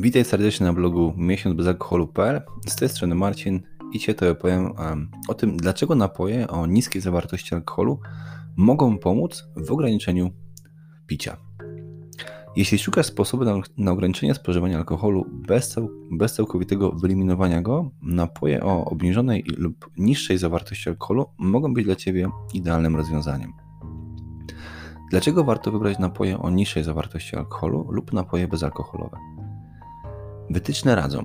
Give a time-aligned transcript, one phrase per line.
[0.00, 2.40] Witaj serdecznie na blogu miesiąc bez alkoholu.pl.
[2.66, 3.60] Z tej strony Marcin
[3.92, 4.72] i Cię to opowiem
[5.28, 8.00] o tym, dlaczego napoje o niskiej zawartości alkoholu
[8.56, 10.30] mogą pomóc w ograniczeniu
[11.06, 11.36] picia.
[12.56, 18.62] Jeśli szukasz sposobu na, na ograniczenie spożywania alkoholu bez, cał, bez całkowitego wyeliminowania go, napoje
[18.62, 23.52] o obniżonej lub niższej zawartości alkoholu mogą być dla Ciebie idealnym rozwiązaniem.
[25.10, 29.31] Dlaczego warto wybrać napoje o niższej zawartości alkoholu lub napoje bezalkoholowe?
[30.50, 31.24] Wytyczne radzą,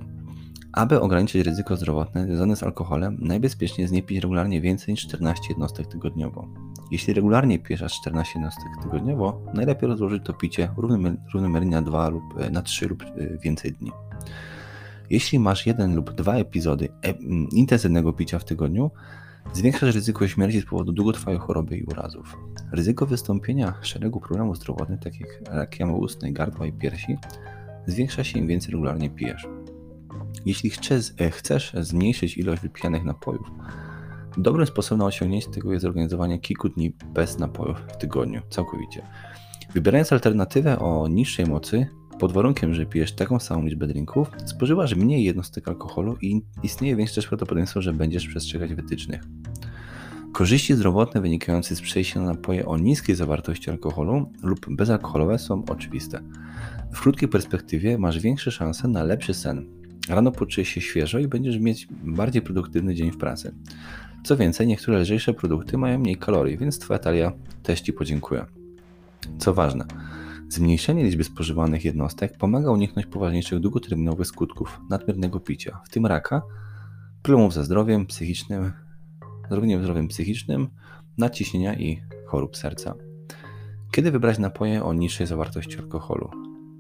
[0.73, 5.44] aby ograniczyć ryzyko zdrowotne związane z alkoholem, najbezpieczniej jest nie pić regularnie więcej niż 14
[5.49, 6.48] jednostek tygodniowo.
[6.91, 10.70] Jeśli regularnie pijesz aż 14 jednostek tygodniowo, najlepiej rozłożyć to picie
[11.34, 13.91] równomiernie na 2 lub e, na 3 lub e, więcej dni.
[15.09, 17.11] Jeśli masz jeden lub dwa epizody e,
[17.52, 18.91] intensywnego picia w tygodniu,
[19.53, 22.38] zwiększasz ryzyko śmierci z powodu długotrwałej choroby i urazów.
[22.72, 27.17] Ryzyko wystąpienia szeregu problemów zdrowotnych, takich jak rak jamy ustnej, gardła i piersi,
[27.88, 29.47] zwiększa się im więcej regularnie pijesz.
[30.45, 33.52] Jeśli chcesz, chcesz zmniejszyć ilość wypijanych napojów,
[34.38, 39.02] dobrym sposobem na osiągnięcie tego jest zorganizowanie kilku dni bez napojów w tygodniu, całkowicie.
[39.73, 41.88] Wybierając alternatywę o niższej mocy,
[42.19, 47.22] pod warunkiem, że pijesz taką samą liczbę drinków, spożywasz mniej jednostek alkoholu i istnieje większe
[47.22, 49.22] prawdopodobieństwo, że będziesz przestrzegać wytycznych.
[50.38, 56.19] Korzyści zdrowotne wynikające z przejścia na napoje o niskiej zawartości alkoholu lub bezalkoholowe są oczywiste.
[56.94, 59.66] W krótkiej perspektywie masz większe szanse na lepszy sen.
[60.09, 63.55] Rano poczujesz się świeżo i będziesz mieć bardziej produktywny dzień w pracy.
[64.23, 67.31] Co więcej, niektóre lżejsze produkty mają mniej kalorii, więc Twoja talia
[67.63, 68.45] też Ci podziękuje.
[69.38, 69.85] Co ważne,
[70.49, 76.41] zmniejszenie liczby spożywanych jednostek pomaga uniknąć poważniejszych długoterminowych skutków nadmiernego picia, w tym raka,
[77.23, 78.72] problemów ze zdrowiem psychicznym,
[79.50, 80.67] zarówno zdrowiem psychicznym,
[81.17, 82.95] nadciśnienia i chorób serca.
[83.92, 86.30] Kiedy wybrać napoje o niższej zawartości alkoholu?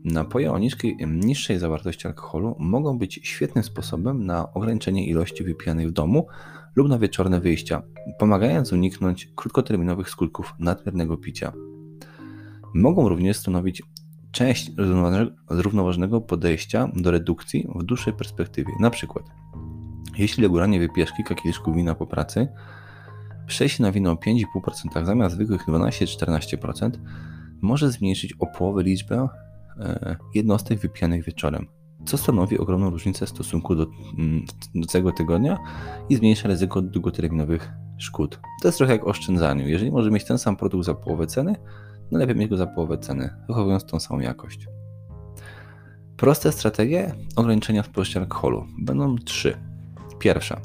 [0.03, 5.91] Napoje o niskiej, niższej zawartości alkoholu mogą być świetnym sposobem na ograniczenie ilości wypijanych w
[5.91, 6.27] domu
[6.75, 7.81] lub na wieczorne wyjścia,
[8.19, 11.53] pomagając uniknąć krótkoterminowych skutków nadmiernego picia.
[12.73, 13.83] Mogą również stanowić
[14.31, 14.71] część
[15.49, 18.73] zrównoważonego podejścia do redukcji w dłuższej perspektywie.
[18.91, 19.25] Przykład,
[20.17, 22.47] jeśli regularnie wypijesz kilka kieliszków wina po pracy,
[23.47, 26.91] przejście na wino o 5,5% zamiast zwykłych 12-14%
[27.61, 29.27] może zmniejszyć o połowę liczbę
[29.79, 31.67] e, jednostek wypijanych wieczorem,
[32.05, 33.87] co stanowi ogromną różnicę w stosunku do,
[34.17, 34.45] mm,
[34.75, 35.57] do całego tygodnia
[36.09, 38.39] i zmniejsza ryzyko długoterminowych szkód.
[38.61, 39.67] To jest trochę jak oszczędzaniu.
[39.67, 41.55] Jeżeli możesz mieć ten sam produkt za połowę ceny,
[42.11, 44.67] no lepiej mieć go za połowę ceny, zachowując tą samą jakość.
[46.17, 49.57] Proste strategie ograniczenia spożycia alkoholu będą trzy.
[50.19, 50.61] Pierwsza.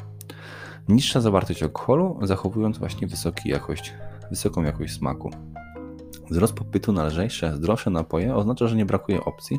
[0.88, 3.94] Niższa zawartość alkoholu, zachowując właśnie wysoki jakość,
[4.30, 5.30] wysoką jakość smaku.
[6.30, 9.58] Wzrost popytu na lżejsze, zdrowsze napoje oznacza, że nie brakuje opcji,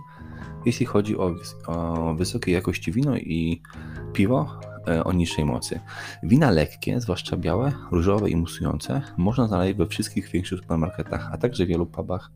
[0.65, 1.35] jeśli chodzi o,
[1.67, 3.61] o wysokiej jakości wino i
[4.13, 5.79] piwo e, o niższej mocy.
[6.23, 11.65] Wina lekkie, zwłaszcza białe, różowe i musujące, można znaleźć we wszystkich większych supermarketach, a także
[11.65, 12.31] w wielu pubach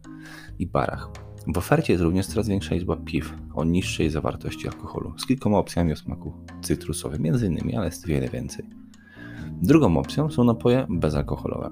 [0.60, 1.27] i barach.
[1.48, 5.94] W ofercie jest również coraz większa liczba piw o niższej zawartości alkoholu, z kilkoma opcjami
[5.94, 8.66] o smaku cytrusowym, między innymi, ale jest wiele więcej.
[9.62, 11.72] Drugą opcją są napoje bezalkoholowe.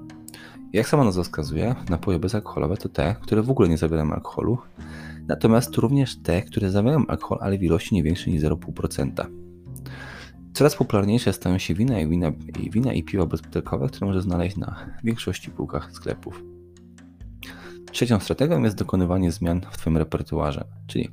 [0.74, 4.58] Jak sama nazwa wskazuje, napoje bezalkoholowe to te, które w ogóle nie zawierają alkoholu,
[5.28, 9.26] natomiast również te, które zawierają alkohol, ale w ilości nie większej niż 0,5%.
[10.54, 12.32] Coraz popularniejsze stają się wina i, wina,
[12.64, 16.55] i wina i piwa bezbutelkowe, które można znaleźć na większości półkach sklepów.
[17.96, 21.10] Trzecią strategią jest dokonywanie zmian w Twoim repertuarze, czyli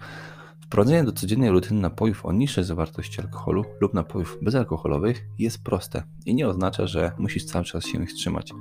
[0.60, 6.34] wprowadzenie do codziennej rutyny napojów o niższej zawartości alkoholu lub napojów bezalkoholowych jest proste i
[6.34, 8.52] nie oznacza, że musisz cały czas się ich trzymać.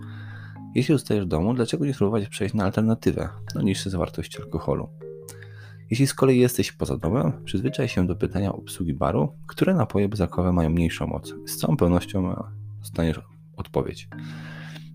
[0.75, 4.89] Jeśli zostajesz w domu, dlaczego nie spróbować przejść na alternatywę o niższej zawartości alkoholu?
[5.89, 10.53] Jeśli z kolei jesteś poza domem, przyzwyczaj się do pytania obsługi baru, które napoje bezalkoholowe
[10.53, 11.33] mają mniejszą moc.
[11.45, 12.43] Z całą pewnością
[12.79, 13.19] dostaniesz
[13.57, 14.09] odpowiedź.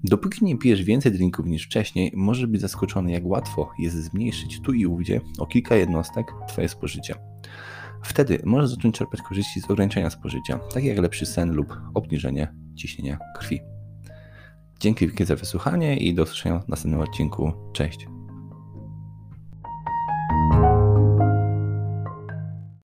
[0.04, 4.72] Dopóki nie pijesz więcej drinków niż wcześniej, możesz być zaskoczony, jak łatwo jest zmniejszyć tu
[4.72, 7.14] i ówdzie o kilka jednostek Twoje spożycie.
[8.02, 13.19] Wtedy możesz zacząć czerpać korzyści z ograniczenia spożycia, takie jak lepszy sen lub obniżenie ciśnienia
[13.38, 13.60] krwi.
[14.81, 17.52] Dzięki wielkie za wysłuchanie i do usłyszenia w następnym odcinku.
[17.72, 18.15] Cześć.